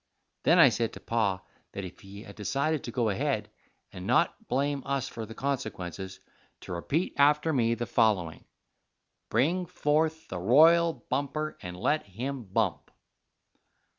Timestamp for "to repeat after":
6.61-7.53